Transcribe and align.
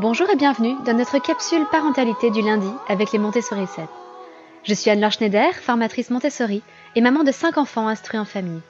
Bonjour 0.00 0.28
et 0.28 0.34
bienvenue 0.34 0.74
dans 0.84 0.94
notre 0.94 1.20
capsule 1.20 1.64
parentalité 1.70 2.28
du 2.32 2.42
lundi 2.42 2.66
avec 2.88 3.12
les 3.12 3.20
Montessori 3.20 3.68
7. 3.68 3.84
Je 4.64 4.74
suis 4.74 4.90
Anne-Laure 4.90 5.12
Schneider, 5.12 5.54
formatrice 5.54 6.10
Montessori 6.10 6.62
et 6.96 7.00
maman 7.00 7.22
de 7.22 7.30
5 7.30 7.58
enfants 7.58 7.86
instruits 7.86 8.18
en 8.18 8.24
famille. 8.24 8.60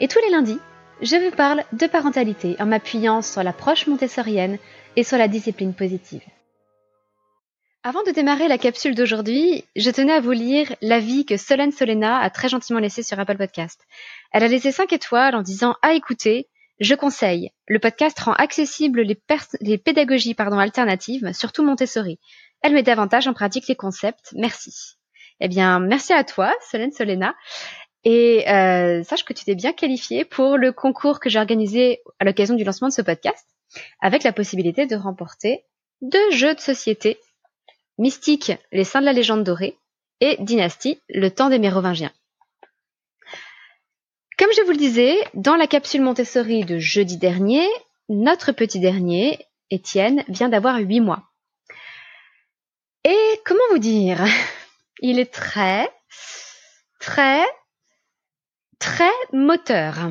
Et 0.00 0.08
tous 0.08 0.18
les 0.18 0.28
lundis, 0.28 0.58
je 1.00 1.16
vous 1.16 1.34
parle 1.34 1.64
de 1.72 1.86
parentalité 1.86 2.56
en 2.60 2.66
m'appuyant 2.66 3.22
sur 3.22 3.42
l'approche 3.42 3.86
montessorienne 3.86 4.58
et 4.96 5.02
sur 5.02 5.16
la 5.16 5.28
discipline 5.28 5.72
positive. 5.72 6.22
Avant 7.82 8.02
de 8.02 8.10
démarrer 8.10 8.46
la 8.46 8.58
capsule 8.58 8.94
d'aujourd'hui, 8.94 9.64
je 9.76 9.90
tenais 9.90 10.12
à 10.12 10.20
vous 10.20 10.32
lire 10.32 10.76
l'avis 10.82 11.24
que 11.24 11.38
Solène 11.38 11.72
Solena 11.72 12.18
a 12.18 12.28
très 12.28 12.50
gentiment 12.50 12.80
laissé 12.80 13.02
sur 13.02 13.18
Apple 13.18 13.38
Podcast. 13.38 13.80
Elle 14.32 14.44
a 14.44 14.48
laissé 14.48 14.72
5 14.72 14.92
étoiles 14.92 15.36
en 15.36 15.40
disant 15.40 15.76
à 15.80 15.94
écouter, 15.94 16.48
je 16.80 16.94
conseille. 16.94 17.50
Le 17.68 17.78
podcast 17.78 18.18
rend 18.18 18.32
accessibles 18.32 19.02
les, 19.02 19.78
pédagogies 19.78 20.34
pardon, 20.34 20.58
alternatives, 20.58 21.32
surtout 21.32 21.62
Montessori. 21.62 22.18
Elle 22.62 22.72
met 22.72 22.82
davantage 22.82 23.28
en 23.28 23.34
pratique 23.34 23.68
les 23.68 23.76
concepts. 23.76 24.32
Merci. 24.34 24.96
Eh 25.40 25.48
bien, 25.48 25.78
merci 25.78 26.12
à 26.12 26.24
toi, 26.24 26.52
Solène 26.70 26.92
Solena. 26.92 27.34
Et 28.04 28.48
euh, 28.48 29.02
sache 29.02 29.24
que 29.24 29.34
tu 29.34 29.44
t'es 29.44 29.54
bien 29.54 29.72
qualifiée 29.72 30.24
pour 30.24 30.56
le 30.56 30.72
concours 30.72 31.20
que 31.20 31.28
j'ai 31.28 31.38
organisé 31.38 32.00
à 32.18 32.24
l'occasion 32.24 32.54
du 32.54 32.64
lancement 32.64 32.88
de 32.88 32.94
ce 32.94 33.02
podcast, 33.02 33.46
avec 34.00 34.22
la 34.22 34.32
possibilité 34.32 34.86
de 34.86 34.96
remporter 34.96 35.64
deux 36.00 36.30
jeux 36.30 36.54
de 36.54 36.60
société 36.60 37.18
Mystique, 37.98 38.52
les 38.72 38.84
saints 38.84 39.00
de 39.00 39.04
la 39.04 39.12
légende 39.12 39.44
dorée, 39.44 39.76
et 40.20 40.38
Dynastie, 40.40 40.98
le 41.10 41.30
temps 41.30 41.50
des 41.50 41.58
Mérovingiens. 41.58 42.12
Comme 44.40 44.54
je 44.56 44.62
vous 44.62 44.70
le 44.70 44.78
disais, 44.78 45.18
dans 45.34 45.54
la 45.54 45.66
capsule 45.66 46.00
Montessori 46.00 46.64
de 46.64 46.78
jeudi 46.78 47.18
dernier, 47.18 47.68
notre 48.08 48.52
petit 48.52 48.80
dernier, 48.80 49.38
Étienne, 49.68 50.24
vient 50.28 50.48
d'avoir 50.48 50.78
8 50.78 51.00
mois. 51.00 51.24
Et 53.04 53.40
comment 53.44 53.60
vous 53.70 53.78
dire? 53.78 54.24
Il 55.00 55.18
est 55.18 55.30
très, 55.30 55.90
très, 57.00 57.44
très 58.78 59.12
moteur. 59.34 60.10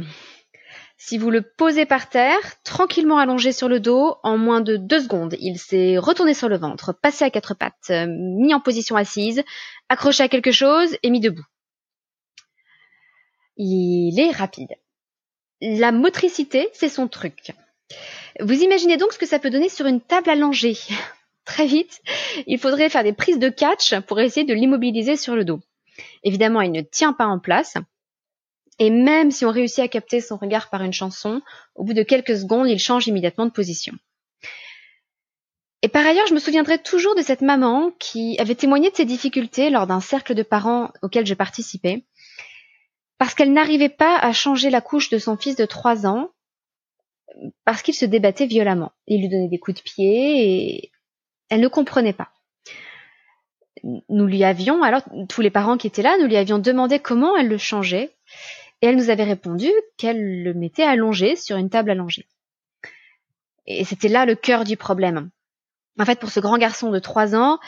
Si 0.96 1.18
vous 1.18 1.32
le 1.32 1.42
posez 1.42 1.88
par 1.88 2.08
terre, 2.08 2.62
tranquillement 2.64 3.18
allongé 3.18 3.52
sur 3.52 3.68
le 3.68 3.80
dos, 3.80 4.18
en 4.22 4.38
moins 4.38 4.62
de 4.62 4.78
deux 4.78 5.00
secondes, 5.00 5.38
il 5.40 5.58
s'est 5.58 5.98
retourné 5.98 6.36
sur 6.36 6.50
le 6.50 6.58
ventre, 6.60 6.94
passé 6.94 7.26
à 7.26 7.32
quatre 7.32 7.56
pattes, 7.56 7.92
mis 8.08 8.54
en 8.54 8.60
position 8.60 8.96
assise, 8.96 9.44
accroché 9.90 10.22
à 10.22 10.30
quelque 10.30 10.52
chose 10.52 10.96
et 11.02 11.10
mis 11.10 11.20
debout 11.20 11.46
il 13.60 14.20
est 14.20 14.32
rapide. 14.32 14.76
La 15.62 15.92
motricité, 15.92 16.70
c'est 16.74 16.90
son 16.90 17.08
truc. 17.08 17.52
Vous 18.40 18.64
imaginez 18.64 18.98
donc 18.98 19.12
ce 19.12 19.20
que 19.20 19.26
ça 19.26 19.40
peut 19.40 19.50
donner 19.50 19.70
sur 19.70 19.86
une 19.86 20.02
table 20.02 20.30
allongée. 20.30 20.78
Très 21.46 21.66
vite, 21.66 22.00
il 22.48 22.58
faudrait 22.60 22.90
faire 22.90 23.04
des 23.04 23.14
prises 23.14 23.40
de 23.40 23.50
catch 23.50 24.00
pour 24.02 24.20
essayer 24.20 24.46
de 24.46 24.54
l'immobiliser 24.54 25.18
sur 25.18 25.36
le 25.36 25.44
dos. 25.44 25.60
Évidemment, 26.24 26.62
il 26.62 26.72
ne 26.72 26.82
tient 26.82 27.12
pas 27.12 27.26
en 27.26 27.40
place. 27.40 27.76
Et 28.78 28.90
même 28.90 29.32
si 29.32 29.44
on 29.46 29.52
réussit 29.52 29.80
à 29.80 29.88
capter 29.90 30.22
son 30.22 30.38
regard 30.38 30.70
par 30.70 30.84
une 30.84 30.94
chanson, 30.94 31.42
au 31.76 31.84
bout 31.84 31.94
de 31.94 32.04
quelques 32.04 32.38
secondes, 32.38 32.70
il 32.70 32.80
change 32.80 33.08
immédiatement 33.08 33.46
de 33.46 33.52
position. 33.52 33.94
Et 35.82 35.90
par 35.90 36.06
ailleurs, 36.06 36.28
je 36.28 36.34
me 36.34 36.40
souviendrai 36.40 36.78
toujours 36.78 37.16
de 37.16 37.22
cette 37.22 37.42
maman 37.42 37.92
qui 38.00 38.38
avait 38.40 38.56
témoigné 38.56 38.90
de 38.90 38.96
ses 38.96 39.06
difficultés 39.06 39.70
lors 39.70 39.88
d'un 39.88 40.02
cercle 40.02 40.36
de 40.36 40.44
parents 40.44 40.92
auquel 41.02 41.26
je 41.26 41.34
participais 41.34 42.04
parce 43.20 43.36
qu'elle 43.36 43.54
n'arrivait 43.54 43.90
pas 43.90 44.18
à 44.18 44.32
changer 44.32 44.70
la 44.72 44.82
couche 44.82 45.10
de 45.10 45.20
son 45.20 45.38
fils 45.38 45.56
de 45.56 45.66
trois 45.66 46.08
ans 46.08 46.32
parce 47.66 47.84
qu'il 47.84 47.94
se 47.94 48.06
débattait 48.06 48.48
violemment. 48.48 48.94
Il 49.06 49.22
lui 49.22 49.30
donnait 49.30 49.50
des 49.50 49.60
coups 49.60 49.78
de 49.78 49.84
pied 49.84 50.74
et 50.78 50.92
elle 51.50 51.60
ne 51.60 51.68
comprenait 51.68 52.14
pas. 52.14 52.32
Nous 53.84 54.26
lui 54.26 54.44
avions, 54.44 54.84
alors 54.84 55.04
tous 55.28 55.42
les 55.42 55.52
parents 55.52 55.78
qui 55.78 55.88
étaient 55.88 56.02
là, 56.02 56.18
nous 56.20 56.28
lui 56.28 56.38
avions 56.38 56.60
demandé 56.60 57.00
comment 57.00 57.36
elle 57.36 57.50
le 57.50 57.58
changeait 57.58 58.16
et 58.82 58.88
elle 58.88 58.96
nous 58.96 59.10
avait 59.10 59.26
répondu 59.26 59.70
qu'elle 59.98 60.44
le 60.44 60.54
mettait 60.54 60.84
allongé 60.84 61.36
sur 61.36 61.58
une 61.58 61.70
table 61.70 61.92
allongée. 61.92 62.26
Et 63.68 63.84
c'était 63.84 64.08
là 64.08 64.26
le 64.26 64.36
cœur 64.36 64.64
du 64.64 64.78
problème. 64.78 65.30
En 66.00 66.06
fait, 66.06 66.20
pour 66.20 66.30
ce 66.30 66.40
grand 66.40 66.58
garçon 66.58 66.90
de 66.90 67.00
trois 67.00 67.36
ans, 67.36 67.60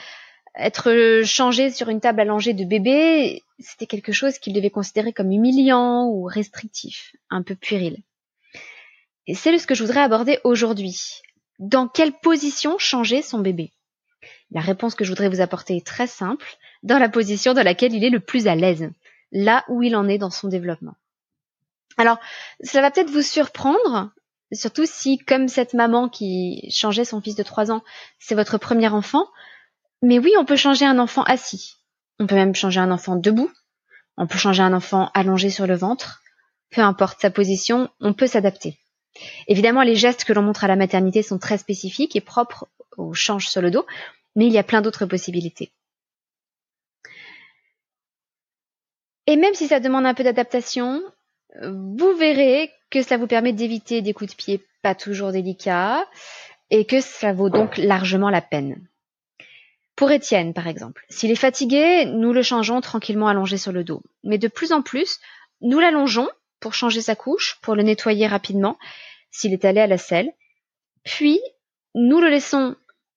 être 0.56 1.22
changé 1.24 1.72
sur 1.72 1.90
une 1.90 2.02
table 2.02 2.22
allongée 2.22 2.54
de 2.54 2.66
bébé, 2.66 3.44
c'était 3.60 3.88
quelque 3.88 4.12
chose 4.12 4.38
qu'il 4.38 4.54
devait 4.54 4.70
considérer 4.70 5.14
comme 5.14 5.32
humiliant 5.32 6.08
ou 6.08 6.26
restrictif, 6.26 7.16
un 7.30 7.42
peu 7.42 7.56
puéril. 7.56 7.98
Et 9.28 9.36
c'est 9.36 9.58
ce 9.58 9.68
que 9.68 9.76
je 9.76 9.84
voudrais 9.84 10.02
aborder 10.02 10.40
aujourd'hui. 10.44 11.22
Dans 11.60 11.88
quelle 11.88 12.14
position 12.14 12.78
changer 12.78 13.22
son 13.22 13.40
bébé? 13.40 13.72
La 14.52 14.62
réponse 14.62 14.96
que 14.96 15.06
je 15.06 15.10
voudrais 15.12 15.30
vous 15.30 15.42
apporter 15.42 15.78
est 15.78 15.86
très 15.86 16.08
simple, 16.08 16.58
dans 16.84 16.98
la 17.00 17.08
position 17.08 17.54
dans 17.54 17.64
laquelle 17.64 17.94
il 17.94 18.04
est 18.04 18.10
le 18.10 18.20
plus 18.20 18.48
à 18.48 18.56
l'aise, 18.56 18.90
là 19.32 19.64
où 19.70 19.84
il 19.84 19.96
en 19.96 20.08
est 20.08 20.18
dans 20.18 20.32
son 20.32 20.50
développement. 20.50 20.96
Alors, 21.98 22.20
cela 22.64 22.82
va 22.82 22.92
peut-être 22.92 23.12
vous 23.12 23.22
surprendre, 23.22 24.12
surtout 24.52 24.86
si, 24.86 25.18
comme 25.20 25.48
cette 25.48 25.74
maman 25.74 26.10
qui 26.10 26.70
changeait 26.72 27.06
son 27.06 27.22
fils 27.22 27.36
de 27.36 27.44
3 27.44 27.72
ans, 27.72 27.84
c'est 28.20 28.36
votre 28.36 28.58
premier 28.58 28.90
enfant, 28.90 29.28
mais 30.02 30.20
oui, 30.20 30.34
on 30.38 30.46
peut 30.46 30.56
changer 30.56 30.86
un 30.86 31.00
enfant 31.00 31.24
assis. 31.24 31.78
On 32.20 32.28
peut 32.28 32.36
même 32.36 32.56
changer 32.56 32.80
un 32.80 32.92
enfant 32.92 33.16
debout. 33.16 33.52
On 34.18 34.28
peut 34.28 34.38
changer 34.38 34.64
un 34.64 34.74
enfant 34.74 35.10
allongé 35.14 35.50
sur 35.50 35.68
le 35.68 35.76
ventre. 35.76 36.22
Peu 36.70 36.82
importe 36.82 37.22
sa 37.22 37.32
position, 37.32 37.90
on 38.00 38.14
peut 38.14 38.28
s'adapter. 38.28 38.78
Évidemment, 39.48 39.84
les 39.84 39.96
gestes 39.96 40.24
que 40.24 40.34
l'on 40.34 40.42
montre 40.42 40.64
à 40.64 40.68
la 40.68 40.76
maternité 40.76 41.22
sont 41.22 41.38
très 41.38 41.58
spécifiques 41.58 42.16
et 42.16 42.22
propres 42.22 42.68
au 42.98 43.14
change 43.14 43.48
sur 43.48 43.62
le 43.62 43.72
dos, 43.72 43.86
mais 44.36 44.48
il 44.48 44.54
y 44.54 44.58
a 44.58 44.64
plein 44.64 44.82
d'autres 44.82 45.06
possibilités. 45.06 45.72
Et 49.28 49.36
même 49.36 49.54
si 49.54 49.68
ça 49.68 49.80
demande 49.80 50.06
un 50.06 50.14
peu 50.14 50.24
d'adaptation, 50.24 51.02
vous 51.62 52.16
verrez 52.18 52.72
que 52.90 53.02
cela 53.02 53.18
vous 53.18 53.28
permet 53.28 53.54
d'éviter 53.54 54.02
des 54.02 54.14
coups 54.14 54.32
de 54.32 54.36
pied 54.36 54.66
pas 54.82 54.96
toujours 54.96 55.32
délicats 55.32 56.06
et 56.70 56.86
que 56.86 57.02
cela 57.02 57.34
vaut 57.34 57.50
donc 57.50 57.78
largement 57.78 58.30
la 58.30 58.42
peine. 58.42 58.88
Pour 60.02 60.12
Étienne, 60.12 60.56
par 60.56 60.66
exemple, 60.66 61.06
s'il 61.10 61.30
est 61.30 61.36
fatigué, 61.36 62.06
nous 62.06 62.34
le 62.34 62.42
changeons 62.42 62.82
tranquillement 62.82 63.28
allongé 63.28 63.58
sur 63.58 63.72
le 63.72 63.84
dos. 63.84 64.02
Mais 64.24 64.40
de 64.40 64.48
plus 64.48 64.72
en 64.72 64.82
plus, 64.82 65.20
nous 65.62 65.78
l'allongeons 65.78 66.28
pour 66.60 66.74
changer 66.74 67.02
sa 67.02 67.16
couche, 67.16 67.60
pour 67.62 67.76
le 67.76 67.84
nettoyer 67.84 68.26
rapidement, 68.26 68.80
s'il 69.30 69.54
est 69.54 69.64
allé 69.64 69.80
à 69.80 69.86
la 69.86 70.00
selle. 70.00 70.32
Puis, 71.04 71.40
nous 71.94 72.20
le 72.20 72.30
laissons 72.30 72.76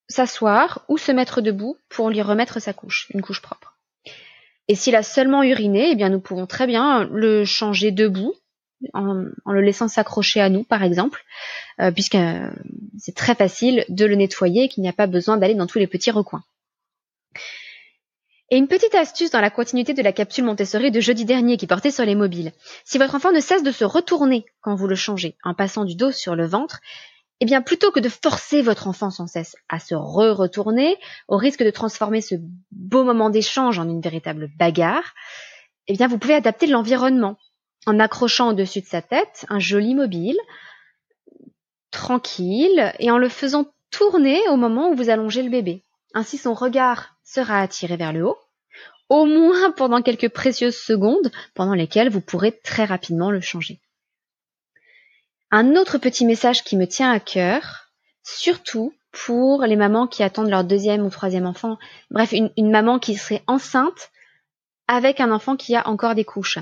s'asseoir 0.08 0.84
ou 0.90 0.98
se 0.98 1.10
mettre 1.10 1.40
debout 1.40 1.78
pour 1.88 2.10
lui 2.10 2.20
remettre 2.20 2.60
sa 2.60 2.74
couche, 2.74 3.06
une 3.14 3.22
couche 3.22 3.40
propre. 3.40 3.78
Et 4.68 4.74
s'il 4.74 4.94
a 4.94 5.02
seulement 5.02 5.42
uriné, 5.42 5.88
eh 5.92 5.94
bien, 5.94 6.10
nous 6.10 6.20
pouvons 6.20 6.46
très 6.46 6.66
bien 6.66 7.04
le 7.04 7.46
changer 7.46 7.92
debout, 7.92 8.34
en, 8.92 9.24
le 9.46 9.60
laissant 9.62 9.88
s'accrocher 9.88 10.42
à 10.42 10.50
nous, 10.50 10.64
par 10.64 10.82
exemple, 10.82 11.24
euh, 11.80 11.90
puisque 11.90 12.16
euh, 12.16 12.50
c'est 12.98 13.14
très 13.14 13.34
facile 13.34 13.86
de 13.88 14.04
le 14.04 14.16
nettoyer 14.16 14.64
et 14.64 14.68
qu'il 14.68 14.82
n'y 14.82 14.90
a 14.90 14.92
pas 14.92 15.06
besoin 15.06 15.38
d'aller 15.38 15.54
dans 15.54 15.66
tous 15.66 15.78
les 15.78 15.86
petits 15.86 16.10
recoins. 16.10 16.44
Et 18.50 18.56
une 18.56 18.68
petite 18.68 18.94
astuce 18.94 19.30
dans 19.30 19.40
la 19.40 19.50
continuité 19.50 19.94
de 19.94 20.02
la 20.02 20.12
capsule 20.12 20.44
Montessori 20.44 20.90
de 20.90 21.00
jeudi 21.00 21.24
dernier 21.24 21.56
qui 21.56 21.66
portait 21.66 21.90
sur 21.90 22.04
les 22.04 22.14
mobiles. 22.14 22.52
Si 22.84 22.98
votre 22.98 23.14
enfant 23.14 23.32
ne 23.32 23.40
cesse 23.40 23.62
de 23.62 23.72
se 23.72 23.84
retourner 23.84 24.44
quand 24.60 24.74
vous 24.74 24.86
le 24.86 24.94
changez, 24.94 25.36
en 25.44 25.54
passant 25.54 25.84
du 25.84 25.96
dos 25.96 26.12
sur 26.12 26.36
le 26.36 26.46
ventre, 26.46 26.80
eh 27.40 27.46
bien, 27.46 27.62
plutôt 27.62 27.90
que 27.90 28.00
de 28.00 28.08
forcer 28.08 28.62
votre 28.62 28.86
enfant 28.86 29.10
sans 29.10 29.26
cesse 29.26 29.56
à 29.68 29.78
se 29.80 29.94
re-retourner, 29.94 30.96
au 31.26 31.36
risque 31.36 31.64
de 31.64 31.70
transformer 31.70 32.20
ce 32.20 32.36
beau 32.70 33.02
moment 33.02 33.30
d'échange 33.30 33.78
en 33.78 33.88
une 33.88 34.00
véritable 34.00 34.50
bagarre, 34.58 35.14
eh 35.88 35.94
bien, 35.94 36.06
vous 36.06 36.18
pouvez 36.18 36.34
adapter 36.34 36.66
l'environnement 36.66 37.36
en 37.86 37.98
accrochant 37.98 38.50
au-dessus 38.50 38.80
de 38.80 38.86
sa 38.86 39.02
tête 39.02 39.46
un 39.48 39.58
joli 39.58 39.94
mobile, 39.94 40.38
tranquille, 41.90 42.92
et 42.98 43.10
en 43.10 43.18
le 43.18 43.28
faisant 43.28 43.66
tourner 43.90 44.40
au 44.48 44.56
moment 44.56 44.90
où 44.90 44.94
vous 44.94 45.10
allongez 45.10 45.42
le 45.42 45.50
bébé. 45.50 45.82
Ainsi, 46.14 46.38
son 46.38 46.54
regard 46.54 47.13
sera 47.24 47.60
attiré 47.60 47.96
vers 47.96 48.12
le 48.12 48.26
haut, 48.26 48.38
au 49.08 49.24
moins 49.26 49.70
pendant 49.72 50.02
quelques 50.02 50.28
précieuses 50.28 50.76
secondes 50.76 51.30
pendant 51.54 51.74
lesquelles 51.74 52.10
vous 52.10 52.20
pourrez 52.20 52.52
très 52.62 52.84
rapidement 52.84 53.30
le 53.30 53.40
changer. 53.40 53.80
Un 55.50 55.76
autre 55.76 55.98
petit 55.98 56.24
message 56.24 56.64
qui 56.64 56.76
me 56.76 56.86
tient 56.86 57.10
à 57.10 57.20
cœur, 57.20 57.90
surtout 58.22 58.92
pour 59.12 59.62
les 59.62 59.76
mamans 59.76 60.08
qui 60.08 60.22
attendent 60.22 60.50
leur 60.50 60.64
deuxième 60.64 61.04
ou 61.06 61.10
troisième 61.10 61.46
enfant, 61.46 61.78
bref, 62.10 62.32
une, 62.32 62.70
maman 62.70 62.98
qui 62.98 63.14
serait 63.14 63.44
enceinte 63.46 64.10
avec 64.88 65.20
un 65.20 65.30
enfant 65.30 65.56
qui 65.56 65.76
a 65.76 65.88
encore 65.88 66.14
des 66.14 66.24
couches. 66.24 66.58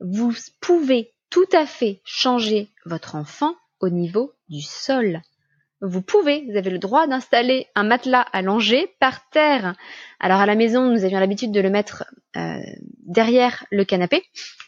Vous 0.00 0.32
pouvez 0.60 1.12
tout 1.30 1.48
à 1.52 1.66
fait 1.66 2.00
changer 2.04 2.70
votre 2.86 3.14
enfant 3.14 3.54
au 3.80 3.88
niveau 3.90 4.32
du 4.48 4.62
sol. 4.62 5.20
Vous 5.84 6.00
pouvez, 6.00 6.46
vous 6.48 6.56
avez 6.56 6.70
le 6.70 6.78
droit 6.78 7.08
d'installer 7.08 7.66
un 7.74 7.82
matelas 7.82 8.24
allongé 8.32 8.94
par 9.00 9.28
terre. 9.30 9.74
Alors 10.20 10.38
à 10.38 10.46
la 10.46 10.54
maison, 10.54 10.88
nous 10.88 11.04
avions 11.04 11.18
l'habitude 11.18 11.50
de 11.50 11.60
le 11.60 11.70
mettre 11.70 12.04
euh, 12.36 12.60
derrière 13.00 13.66
le 13.72 13.84
canapé 13.84 14.22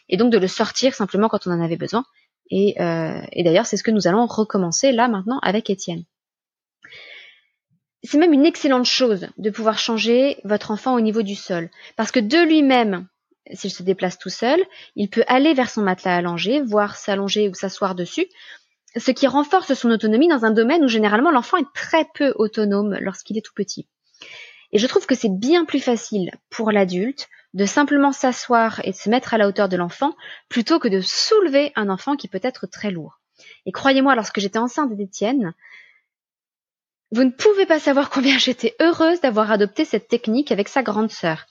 et 0.09 0.17
donc 0.17 0.29
de 0.29 0.37
le 0.37 0.47
sortir 0.47 0.93
simplement 0.93 1.29
quand 1.29 1.47
on 1.47 1.51
en 1.51 1.63
avait 1.63 1.77
besoin. 1.77 2.03
Et, 2.51 2.75
euh, 2.81 3.21
et 3.31 3.45
d'ailleurs, 3.45 3.65
c'est 3.65 3.77
ce 3.77 3.83
que 3.83 3.91
nous 3.91 4.07
allons 4.07 4.25
recommencer 4.25 4.91
là 4.91 5.07
maintenant 5.07 5.39
avec 5.41 5.69
Étienne. 5.69 6.03
c'est 8.03 8.17
même 8.17 8.33
une 8.33 8.45
excellente 8.45 8.85
chose 8.85 9.29
de 9.37 9.49
pouvoir 9.49 9.79
changer 9.79 10.37
votre 10.43 10.69
enfant 10.69 10.95
au 10.95 11.01
niveau 11.01 11.21
du 11.21 11.35
sol. 11.35 11.71
Parce 11.95 12.11
que 12.11 12.19
de 12.19 12.45
lui-même, 12.45 13.07
s'il 13.53 13.71
se 13.71 13.83
déplace 13.83 14.19
tout 14.19 14.29
seul, 14.29 14.59
il 14.97 15.09
peut 15.09 15.23
aller 15.27 15.53
vers 15.53 15.69
son 15.69 15.81
matelas 15.81 16.17
allongé, 16.17 16.61
voire 16.61 16.97
s'allonger 16.97 17.47
ou 17.47 17.53
s'asseoir 17.53 17.95
dessus, 17.95 18.27
ce 18.97 19.11
qui 19.11 19.27
renforce 19.27 19.73
son 19.73 19.91
autonomie 19.91 20.27
dans 20.27 20.45
un 20.45 20.51
domaine 20.51 20.83
où 20.83 20.87
généralement 20.87 21.31
l'enfant 21.31 21.57
est 21.57 21.73
très 21.73 22.05
peu 22.13 22.33
autonome 22.35 22.97
lorsqu'il 23.01 23.37
est 23.37 23.45
tout 23.45 23.53
petit. 23.53 23.87
Et 24.71 24.79
je 24.79 24.87
trouve 24.87 25.05
que 25.05 25.15
c'est 25.15 25.29
bien 25.29 25.65
plus 25.65 25.79
facile 25.79 26.31
pour 26.49 26.71
l'adulte 26.71 27.27
de 27.53 27.65
simplement 27.65 28.11
s'asseoir 28.11 28.81
et 28.83 28.91
de 28.91 28.95
se 28.95 29.09
mettre 29.09 29.33
à 29.33 29.37
la 29.37 29.47
hauteur 29.47 29.69
de 29.69 29.77
l'enfant 29.77 30.15
plutôt 30.49 30.79
que 30.79 30.87
de 30.87 31.01
soulever 31.01 31.71
un 31.75 31.89
enfant 31.89 32.15
qui 32.15 32.27
peut 32.27 32.41
être 32.43 32.67
très 32.67 32.91
lourd. 32.91 33.21
Et 33.65 33.71
croyez-moi, 33.71 34.15
lorsque 34.15 34.39
j'étais 34.39 34.59
enceinte 34.59 34.95
d'Étienne, 34.95 35.53
vous 37.11 37.23
ne 37.23 37.31
pouvez 37.31 37.65
pas 37.65 37.79
savoir 37.79 38.09
combien 38.09 38.37
j'étais 38.39 38.75
heureuse 38.81 39.21
d'avoir 39.21 39.51
adopté 39.51 39.85
cette 39.85 40.07
technique 40.07 40.51
avec 40.51 40.67
sa 40.67 40.83
grande 40.83 41.11
sœur. 41.11 41.45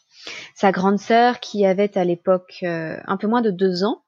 Sa 0.54 0.72
grande 0.72 0.98
sœur 0.98 1.40
qui 1.40 1.66
avait 1.66 1.96
à 1.96 2.04
l'époque 2.04 2.58
euh, 2.62 2.98
un 3.06 3.16
peu 3.16 3.26
moins 3.26 3.42
de 3.42 3.50
deux 3.50 3.84
ans, 3.84 4.02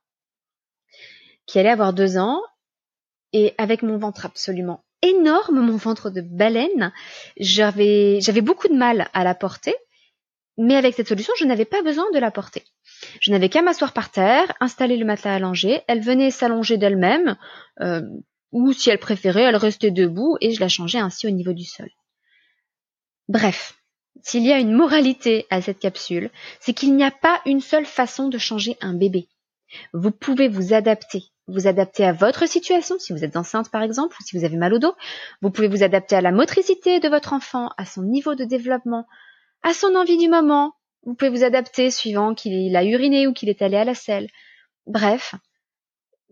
qui 1.47 1.59
allait 1.59 1.71
avoir 1.71 1.93
deux 1.93 2.19
ans, 2.19 2.41
et 3.37 3.55
avec 3.59 3.83
mon 3.83 3.99
ventre 3.99 4.25
absolument 4.25 4.83
énorme, 5.03 5.61
mon 5.61 5.77
ventre 5.77 6.09
de 6.09 6.23
baleine, 6.23 6.91
j'avais, 7.39 8.19
beaucoup 8.41 8.69
de 8.69 8.75
mal 8.75 9.11
à 9.13 9.25
la 9.25 9.35
porter, 9.35 9.75
mais 10.57 10.75
avec 10.75 10.95
cette 10.95 11.09
solution, 11.09 11.35
je 11.39 11.45
n'avais 11.45 11.67
pas 11.67 11.83
besoin 11.83 12.11
de 12.15 12.19
la 12.19 12.31
porter. 12.31 12.63
Je 13.21 13.31
n'avais 13.31 13.51
qu'à 13.51 13.61
m'asseoir 13.61 13.93
par 13.93 14.11
terre, 14.11 14.51
installer 14.61 14.97
le 14.97 15.05
matelas 15.05 15.35
allongé, 15.35 15.83
elle 15.87 16.01
venait 16.01 16.31
s'allonger 16.31 16.79
d'elle-même, 16.79 17.37
euh, 17.83 18.01
ou 18.53 18.73
si 18.73 18.89
elle 18.89 18.99
préférait, 18.99 19.43
elle 19.43 19.57
restait 19.57 19.91
debout 19.91 20.39
et 20.41 20.53
je 20.53 20.61
la 20.61 20.69
changeais 20.69 20.99
ainsi 20.99 21.27
au 21.27 21.31
niveau 21.31 21.53
du 21.53 21.65
sol. 21.65 21.91
Bref, 23.29 23.75
s'il 24.23 24.47
y 24.47 24.53
a 24.53 24.59
une 24.59 24.73
moralité 24.73 25.47
à 25.51 25.61
cette 25.61 25.79
capsule, 25.79 26.31
c'est 26.61 26.73
qu'il 26.73 26.97
n'y 26.97 27.05
a 27.05 27.11
pas 27.11 27.43
une 27.45 27.61
seule 27.61 27.85
façon 27.85 28.31
de 28.31 28.39
changer 28.39 28.79
un 28.81 28.95
bébé. 28.95 29.29
Vous 29.93 30.11
pouvez 30.11 30.49
vous 30.49 30.73
adapter, 30.73 31.25
vous 31.49 31.67
adapter 31.67 32.05
à 32.05 32.13
votre 32.13 32.49
situation, 32.49 32.99
si 32.99 33.13
vous 33.13 33.25
êtes 33.25 33.37
enceinte 33.37 33.71
par 33.71 33.83
exemple, 33.83 34.17
ou 34.19 34.25
si 34.25 34.37
vous 34.37 34.45
avez 34.45 34.57
mal 34.57 34.75
au 34.75 34.79
dos. 34.79 34.95
Vous 35.43 35.51
pouvez 35.51 35.69
vous 35.69 35.83
adapter 35.83 36.17
à 36.17 36.21
la 36.21 36.33
motricité 36.33 37.01
de 37.01 37.09
votre 37.09 37.33
enfant, 37.33 37.71
à 37.77 37.85
son 37.85 38.03
niveau 38.03 38.35
de 38.35 38.45
développement, 38.45 39.07
à 39.63 39.73
son 39.73 39.95
envie 39.95 40.19
du 40.19 40.29
moment. 40.29 40.75
Vous 41.05 41.15
pouvez 41.15 41.31
vous 41.31 41.45
adapter 41.45 41.91
suivant 41.91 42.35
qu'il 42.35 42.75
a 42.77 42.85
uriné 42.85 43.27
ou 43.27 43.33
qu'il 43.33 43.49
est 43.49 43.63
allé 43.63 43.77
à 43.77 43.85
la 43.85 43.95
selle. 43.95 44.29
Bref, 44.87 45.35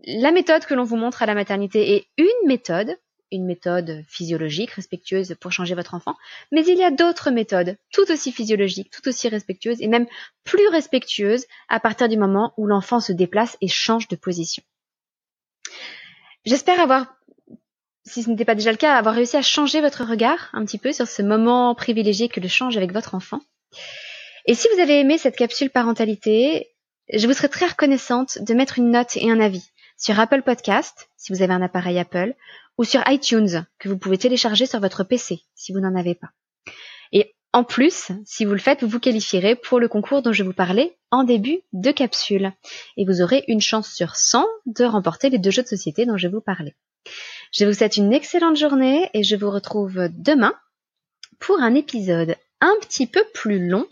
la 0.05 0.31
méthode 0.31 0.65
que 0.65 0.73
l'on 0.73 0.83
vous 0.83 0.97
montre 0.97 1.23
à 1.23 1.25
la 1.25 1.33
maternité 1.33 1.95
est 1.95 2.07
une 2.17 2.47
méthode, 2.47 2.97
une 3.31 3.45
méthode 3.45 4.03
physiologique, 4.07 4.71
respectueuse 4.71 5.35
pour 5.39 5.51
changer 5.51 5.75
votre 5.75 5.93
enfant, 5.93 6.15
mais 6.51 6.65
il 6.65 6.77
y 6.77 6.83
a 6.83 6.91
d'autres 6.91 7.31
méthodes, 7.31 7.77
tout 7.91 8.11
aussi 8.11 8.31
physiologiques, 8.31 8.91
tout 8.91 9.07
aussi 9.07 9.29
respectueuses 9.29 9.81
et 9.81 9.87
même 9.87 10.07
plus 10.43 10.67
respectueuses 10.67 11.45
à 11.69 11.79
partir 11.79 12.09
du 12.09 12.17
moment 12.17 12.53
où 12.57 12.67
l'enfant 12.67 12.99
se 12.99 13.13
déplace 13.13 13.57
et 13.61 13.67
change 13.67 14.07
de 14.09 14.15
position. 14.15 14.63
J'espère 16.45 16.79
avoir, 16.79 17.15
si 18.05 18.21
ce 18.21 18.29
n'était 18.29 18.45
pas 18.45 18.55
déjà 18.55 18.71
le 18.71 18.77
cas, 18.77 18.95
avoir 18.95 19.15
réussi 19.15 19.35
à 19.35 19.41
changer 19.41 19.81
votre 19.81 20.03
regard 20.03 20.49
un 20.53 20.63
petit 20.63 20.77
peu 20.77 20.91
sur 20.91 21.07
ce 21.07 21.23
moment 21.23 21.73
privilégié 21.73 22.29
que 22.29 22.39
le 22.39 22.47
change 22.47 22.77
avec 22.77 22.91
votre 22.91 23.15
enfant. 23.15 23.41
Et 24.45 24.53
si 24.53 24.67
vous 24.73 24.79
avez 24.79 24.99
aimé 24.99 25.17
cette 25.17 25.35
capsule 25.35 25.71
parentalité, 25.71 26.69
je 27.11 27.25
vous 27.25 27.33
serais 27.33 27.49
très 27.49 27.65
reconnaissante 27.65 28.37
de 28.41 28.53
mettre 28.53 28.77
une 28.77 28.91
note 28.91 29.17
et 29.17 29.31
un 29.31 29.39
avis 29.39 29.71
sur 29.97 30.19
Apple 30.19 30.43
Podcast, 30.43 31.09
si 31.17 31.33
vous 31.33 31.41
avez 31.41 31.53
un 31.53 31.61
appareil 31.63 31.97
Apple, 31.97 32.35
ou 32.77 32.83
sur 32.83 33.01
iTunes, 33.07 33.65
que 33.79 33.89
vous 33.89 33.97
pouvez 33.97 34.17
télécharger 34.17 34.67
sur 34.67 34.79
votre 34.79 35.03
PC, 35.03 35.41
si 35.55 35.73
vous 35.73 35.79
n'en 35.79 35.95
avez 35.95 36.13
pas. 36.13 36.29
Et 37.11 37.33
en 37.53 37.63
plus, 37.63 38.11
si 38.25 38.45
vous 38.45 38.51
le 38.51 38.59
faites, 38.59 38.83
vous 38.83 38.89
vous 38.89 38.99
qualifierez 38.99 39.55
pour 39.55 39.79
le 39.79 39.87
concours 39.87 40.21
dont 40.21 40.33
je 40.33 40.43
vous 40.43 40.53
parlais 40.53 40.95
en 41.15 41.23
début 41.23 41.61
de 41.73 41.91
capsule. 41.91 42.51
Et 42.97 43.05
vous 43.05 43.21
aurez 43.21 43.43
une 43.47 43.61
chance 43.61 43.89
sur 43.89 44.15
100 44.15 44.45
de 44.65 44.83
remporter 44.83 45.29
les 45.29 45.39
deux 45.39 45.51
jeux 45.51 45.63
de 45.63 45.67
société 45.67 46.05
dont 46.05 46.17
je 46.17 46.27
vous 46.27 46.41
parlais. 46.41 46.75
Je 47.51 47.65
vous 47.65 47.73
souhaite 47.73 47.97
une 47.97 48.11
excellente 48.11 48.57
journée 48.57 49.09
et 49.13 49.23
je 49.23 49.35
vous 49.35 49.49
retrouve 49.49 50.09
demain 50.11 50.53
pour 51.39 51.59
un 51.59 51.73
épisode 51.73 52.35
un 52.59 52.75
petit 52.81 53.07
peu 53.07 53.23
plus 53.33 53.67
long 53.67 53.87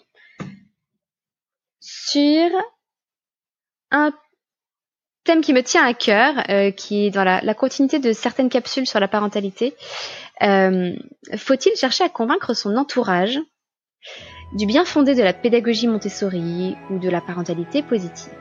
sur 1.80 2.50
un 3.92 4.14
thème 5.24 5.42
qui 5.42 5.54
me 5.54 5.64
tient 5.64 5.86
à 5.86 5.94
cœur, 5.94 6.34
euh, 6.50 6.72
qui 6.72 7.06
est 7.06 7.10
dans 7.10 7.24
la, 7.24 7.54
continuité 7.54 8.00
de 8.00 8.12
certaines 8.12 8.50
capsules 8.50 8.88
sur 8.88 9.00
la 9.00 9.08
parentalité. 9.08 9.76
Euh, 10.42 10.94
faut-il 11.38 11.76
chercher 11.78 12.04
à 12.04 12.10
convaincre 12.10 12.54
son 12.54 12.76
entourage 12.76 13.40
du 14.54 14.66
bien 14.66 14.86
fondé 14.86 15.16
de 15.16 15.24
la 15.24 15.34
pédagogie 15.34 15.88
Montessori 15.88 16.76
ou 16.90 17.00
de 17.00 17.10
la 17.10 17.22
parentalité 17.22 17.82
positive 17.82 18.34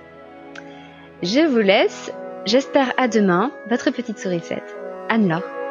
Je 1.22 1.46
vous 1.46 1.58
laisse. 1.58 2.12
J'espère 2.44 2.92
à 2.96 3.08
demain. 3.08 3.52
Votre 3.70 3.90
petite 3.90 4.18
sourisette, 4.18 4.76
Anne-Laure. 5.08 5.61